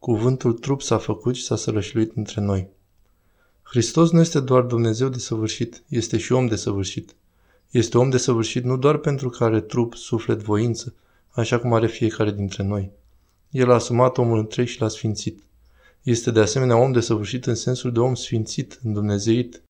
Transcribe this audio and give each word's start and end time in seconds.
Cuvântul 0.00 0.52
trup 0.52 0.82
s-a 0.82 0.98
făcut 0.98 1.34
și 1.34 1.42
s-a 1.42 1.56
sărășluit 1.56 2.16
între 2.16 2.40
noi. 2.40 2.68
Hristos 3.62 4.10
nu 4.10 4.20
este 4.20 4.40
doar 4.40 4.62
Dumnezeu 4.62 5.08
de 5.08 5.18
săvârșit, 5.18 5.82
este 5.88 6.18
și 6.18 6.32
om 6.32 6.46
de 6.46 6.56
săvârșit. 6.56 7.16
Este 7.70 7.98
om 7.98 8.10
de 8.10 8.16
săvârșit 8.16 8.64
nu 8.64 8.76
doar 8.76 8.96
pentru 8.96 9.28
că 9.28 9.44
are 9.44 9.60
trup, 9.60 9.94
suflet, 9.94 10.42
voință, 10.42 10.94
așa 11.30 11.58
cum 11.58 11.72
are 11.72 11.86
fiecare 11.86 12.32
dintre 12.32 12.62
noi. 12.62 12.90
El 13.50 13.70
a 13.70 13.74
asumat 13.74 14.18
omul 14.18 14.38
întreg 14.38 14.66
și 14.66 14.80
l-a 14.80 14.88
sfințit. 14.88 15.42
Este 16.02 16.30
de 16.30 16.40
asemenea 16.40 16.76
om 16.76 16.92
de 16.92 17.00
săvârșit 17.00 17.46
în 17.46 17.54
sensul 17.54 17.92
de 17.92 17.98
om 17.98 18.14
sfințit, 18.14 18.80
îndumnezeit. 18.82 19.62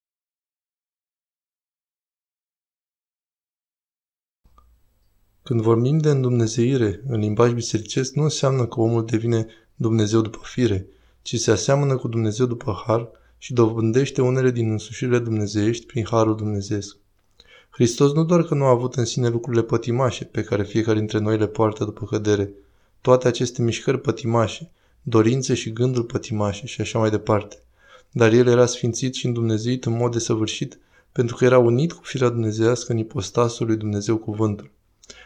Când 5.42 5.60
vorbim 5.60 5.98
de 5.98 6.10
îndumnezeire 6.10 7.02
în 7.06 7.20
limbaj 7.20 7.52
bisericesc, 7.52 8.14
nu 8.14 8.22
înseamnă 8.22 8.66
că 8.66 8.80
omul 8.80 9.06
devine 9.06 9.46
Dumnezeu 9.82 10.20
după 10.20 10.40
fire, 10.42 10.86
ci 11.22 11.36
se 11.36 11.50
aseamănă 11.50 11.96
cu 11.96 12.08
Dumnezeu 12.08 12.46
după 12.46 12.82
har 12.86 13.08
și 13.38 13.52
dobândește 13.52 14.22
unele 14.22 14.50
din 14.50 14.70
însușirile 14.70 15.18
dumnezeiești 15.18 15.86
prin 15.86 16.04
harul 16.10 16.36
dumnezeesc. 16.36 16.96
Hristos 17.70 18.12
nu 18.12 18.24
doar 18.24 18.42
că 18.42 18.54
nu 18.54 18.64
a 18.64 18.70
avut 18.70 18.94
în 18.94 19.04
sine 19.04 19.28
lucrurile 19.28 19.62
pătimașe 19.62 20.24
pe 20.24 20.42
care 20.42 20.64
fiecare 20.64 20.98
dintre 20.98 21.18
noi 21.18 21.38
le 21.38 21.46
poartă 21.46 21.84
după 21.84 22.06
cădere, 22.06 22.50
toate 23.00 23.28
aceste 23.28 23.62
mișcări 23.62 24.00
pătimașe, 24.00 24.70
dorințe 25.02 25.54
și 25.54 25.72
gânduri 25.72 26.06
pătimașe 26.06 26.66
și 26.66 26.80
așa 26.80 26.98
mai 26.98 27.10
departe, 27.10 27.62
dar 28.10 28.32
el 28.32 28.46
era 28.46 28.66
sfințit 28.66 29.14
și 29.14 29.26
îndumnezeit 29.26 29.84
în 29.84 29.96
mod 29.96 30.12
desăvârșit 30.12 30.78
pentru 31.12 31.36
că 31.36 31.44
era 31.44 31.58
unit 31.58 31.92
cu 31.92 32.02
firea 32.02 32.28
dumnezească 32.28 32.92
în 32.92 32.98
ipostasul 32.98 33.66
lui 33.66 33.76
Dumnezeu 33.76 34.16
cuvântul. 34.16 34.70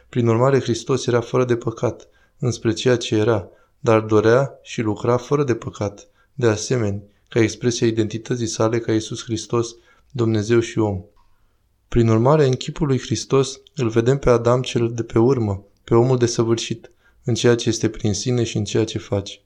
Prin 0.09 0.27
urmare, 0.27 0.61
Hristos 0.61 1.07
era 1.07 1.21
fără 1.21 1.45
de 1.45 1.57
păcat, 1.57 2.09
înspre 2.39 2.73
ceea 2.73 2.97
ce 2.97 3.17
era, 3.17 3.49
dar 3.85 4.01
dorea 4.01 4.59
și 4.63 4.81
lucra 4.81 5.17
fără 5.17 5.45
de 5.45 5.55
păcat, 5.55 6.09
de 6.35 6.47
asemenea, 6.47 7.03
ca 7.29 7.41
expresia 7.41 7.87
identității 7.87 8.47
sale 8.47 8.79
ca 8.79 8.93
Iisus 8.93 9.23
Hristos, 9.23 9.77
Dumnezeu 10.11 10.61
și 10.61 10.79
om. 10.79 11.03
Prin 11.89 12.09
urmare, 12.09 12.47
în 12.47 12.55
chipul 12.55 12.87
lui 12.87 12.99
Hristos 12.99 13.61
îl 13.75 13.89
vedem 13.89 14.19
pe 14.19 14.31
Adam 14.31 14.63
cel 14.63 14.93
de 14.93 15.03
pe 15.03 15.19
urmă, 15.19 15.65
pe 15.85 15.95
omul 15.95 16.19
desăvârșit, 16.19 16.91
în 17.25 17.35
ceea 17.35 17.55
ce 17.55 17.69
este 17.69 17.89
prin 17.89 18.15
sine 18.15 18.45
și 18.45 18.57
în 18.57 18.65
ceea 18.65 18.85
ce 18.85 18.99
face. 18.99 19.41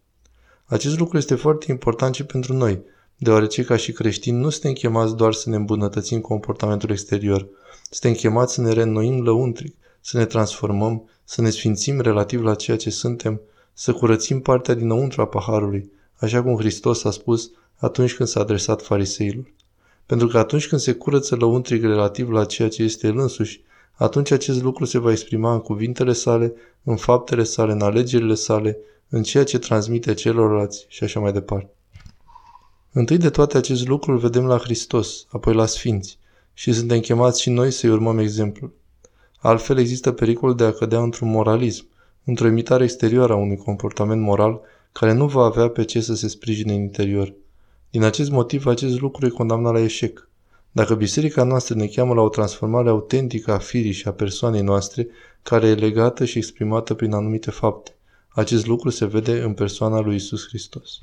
Acest 0.65 0.99
lucru 0.99 1.17
este 1.17 1.35
foarte 1.35 1.71
important 1.71 2.15
și 2.15 2.25
pentru 2.25 2.53
noi, 2.53 2.83
deoarece 3.17 3.65
ca 3.65 3.77
și 3.77 3.93
creștini 3.93 4.41
nu 4.41 4.51
suntem 4.51 4.73
chemați 4.73 5.17
doar 5.17 5.33
să 5.33 5.51
ne 5.51 5.57
îmbunătățim 5.57 6.21
comportamentul 6.21 6.91
exterior, 6.91 7.49
suntem 7.91 8.19
chemați 8.19 8.55
să 8.55 8.61
ne 8.61 8.73
reînnoim 8.73 9.23
lăuntric, 9.23 9.77
să 10.01 10.19
ne 10.19 10.25
transformăm, 10.25 11.09
să 11.25 11.41
ne 11.41 11.51
sfințim 11.51 12.01
relativ 12.01 12.43
la 12.43 12.55
ceea 12.55 12.77
ce 12.77 12.91
suntem, 12.91 13.41
să 13.81 13.93
curățim 13.93 14.41
partea 14.41 14.75
dinăuntru 14.75 15.21
a 15.21 15.27
paharului, 15.27 15.91
așa 16.17 16.43
cum 16.43 16.57
Hristos 16.57 17.05
a 17.05 17.11
spus 17.11 17.51
atunci 17.77 18.15
când 18.15 18.29
s-a 18.29 18.41
adresat 18.41 18.83
fariseilor. 18.83 19.53
Pentru 20.07 20.27
că 20.27 20.39
atunci 20.39 20.69
când 20.69 20.81
se 20.81 20.93
curăță 20.93 21.37
lăuntric 21.37 21.83
relativ 21.83 22.31
la 22.31 22.45
ceea 22.45 22.69
ce 22.69 22.83
este 22.83 23.07
el 23.07 23.19
însuși, 23.19 23.61
atunci 23.95 24.31
acest 24.31 24.63
lucru 24.63 24.85
se 24.85 24.99
va 24.99 25.11
exprima 25.11 25.53
în 25.53 25.61
cuvintele 25.61 26.13
sale, 26.13 26.53
în 26.83 26.97
faptele 26.97 27.43
sale, 27.43 27.73
în 27.73 27.81
alegerile 27.81 28.35
sale, 28.35 28.79
în 29.09 29.23
ceea 29.23 29.45
ce 29.45 29.59
transmite 29.59 30.15
celorlalți 30.15 30.87
și 30.89 31.05
așa 31.05 31.21
mai 31.21 31.33
departe. 31.33 31.71
Întâi 32.93 33.19
de 33.19 33.31
toate 33.31 33.57
acest 33.57 33.89
lucru 33.89 34.13
îl 34.13 34.19
vedem 34.19 34.47
la 34.47 34.59
Hristos, 34.59 35.27
apoi 35.31 35.55
la 35.55 35.67
Sfinți, 35.67 36.19
și 36.55 36.73
suntem 36.73 37.01
chemați 37.01 37.41
și 37.41 37.51
noi 37.51 37.71
să-i 37.71 37.91
urmăm 37.91 38.19
exemplul. 38.19 38.73
Altfel 39.39 39.79
există 39.79 40.13
pericolul 40.13 40.57
de 40.57 40.65
a 40.65 40.73
cădea 40.73 41.03
într-un 41.03 41.31
moralism, 41.31 41.87
într-o 42.25 42.47
imitare 42.47 42.85
exterioară 42.85 43.33
a 43.33 43.37
unui 43.37 43.57
comportament 43.57 44.21
moral 44.21 44.61
care 44.93 45.13
nu 45.13 45.27
va 45.27 45.45
avea 45.45 45.69
pe 45.69 45.85
ce 45.85 46.01
să 46.01 46.15
se 46.15 46.29
sprijine 46.29 46.75
în 46.75 46.81
interior. 46.81 47.35
Din 47.91 48.03
acest 48.03 48.31
motiv, 48.31 48.67
acest 48.67 49.01
lucru 49.01 49.27
e 49.27 49.29
condamnat 49.29 49.73
la 49.73 49.81
eșec. 49.81 50.29
Dacă 50.71 50.95
biserica 50.95 51.43
noastră 51.43 51.75
ne 51.75 51.87
cheamă 51.87 52.15
la 52.15 52.21
o 52.21 52.29
transformare 52.29 52.89
autentică 52.89 53.53
a 53.53 53.59
firii 53.59 53.93
și 53.93 54.09
a 54.09 54.13
persoanei 54.13 54.63
noastre, 54.63 55.09
care 55.43 55.67
e 55.67 55.75
legată 55.75 56.25
și 56.25 56.39
exprimată 56.39 56.95
prin 56.95 57.13
anumite 57.13 57.51
fapte, 57.51 57.97
acest 58.29 58.67
lucru 58.67 58.91
se 58.91 59.07
vede 59.07 59.41
în 59.41 59.55
persoana 59.55 60.01
lui 60.01 60.15
Isus 60.15 60.47
Hristos. 60.47 61.03